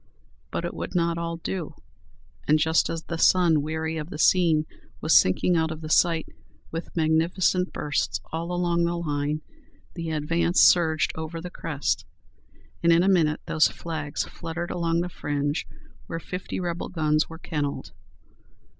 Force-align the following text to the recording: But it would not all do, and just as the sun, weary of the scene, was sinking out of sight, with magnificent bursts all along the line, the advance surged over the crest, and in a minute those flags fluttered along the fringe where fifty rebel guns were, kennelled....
But 0.49 0.65
it 0.65 0.73
would 0.73 0.95
not 0.95 1.19
all 1.19 1.37
do, 1.37 1.75
and 2.47 2.57
just 2.57 2.89
as 2.89 3.03
the 3.03 3.17
sun, 3.19 3.61
weary 3.61 3.97
of 3.97 4.09
the 4.09 4.17
scene, 4.17 4.65
was 4.99 5.15
sinking 5.15 5.55
out 5.55 5.69
of 5.69 5.83
sight, 5.91 6.25
with 6.71 6.95
magnificent 6.97 7.71
bursts 7.71 8.19
all 8.33 8.51
along 8.51 8.83
the 8.85 8.95
line, 8.97 9.41
the 9.93 10.09
advance 10.09 10.59
surged 10.59 11.11
over 11.13 11.39
the 11.39 11.51
crest, 11.51 12.03
and 12.81 12.91
in 12.91 13.03
a 13.03 13.07
minute 13.07 13.41
those 13.45 13.67
flags 13.67 14.23
fluttered 14.23 14.71
along 14.71 15.01
the 15.01 15.07
fringe 15.07 15.67
where 16.07 16.19
fifty 16.19 16.59
rebel 16.59 16.89
guns 16.89 17.29
were, 17.29 17.37
kennelled.... 17.37 17.91